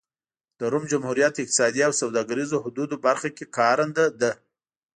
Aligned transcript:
د 0.59 0.61
روم 0.71 0.83
جمهوریت 0.91 1.33
اقتصادي 1.43 1.81
او 1.87 1.93
سوداګریزو 2.01 2.61
حدودو 2.65 2.95
برخه 3.05 3.29
کې 3.37 3.45
کارنده 3.57 4.05
ده. 4.21 4.31